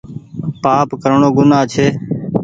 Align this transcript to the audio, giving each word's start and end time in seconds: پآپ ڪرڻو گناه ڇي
پآپ 0.61 0.89
ڪرڻو 1.03 1.29
گناه 1.37 1.65
ڇي 1.71 1.85